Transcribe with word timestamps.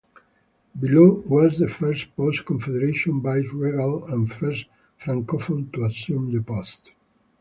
Belleau 0.75 1.23
was 1.27 1.59
the 1.59 1.67
first 1.67 2.15
post-Confederation 2.15 3.21
vice-regal 3.21 4.03
and 4.05 4.33
first 4.33 4.65
francophone 4.99 5.71
to 5.73 5.85
assume 5.85 6.33
the 6.35 6.41
post. 6.41 6.93